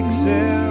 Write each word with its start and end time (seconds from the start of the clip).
Exhale. 0.00 0.69